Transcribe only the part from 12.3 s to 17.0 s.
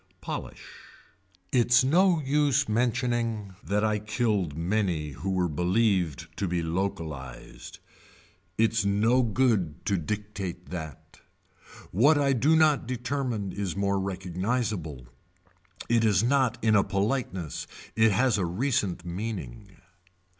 do not determine is more recognizable, it is not in a